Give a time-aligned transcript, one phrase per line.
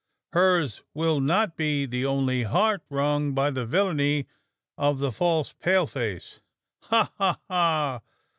[0.33, 4.25] Hers will not be the only heart wrung by the villainy
[4.75, 6.39] of the false pale face.
[6.85, 8.01] Ha, ha, ha!